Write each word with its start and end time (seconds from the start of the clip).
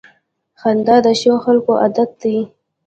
•خندا 0.61 0.95
د 1.05 1.07
ښو 1.19 1.33
خلکو 1.45 1.71
عادت 1.81 2.09
دی. 2.21 2.37